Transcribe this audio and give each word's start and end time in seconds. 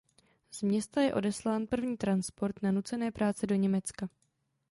Z 0.51 0.61
města 0.63 1.01
je 1.01 1.13
odeslán 1.13 1.67
první 1.67 1.97
transport 1.97 2.61
na 2.63 2.71
nucené 2.71 3.11
práce 3.11 3.47
do 3.47 3.55
Německa. 3.55 4.09